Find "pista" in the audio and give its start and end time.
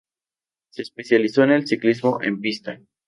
2.41-2.81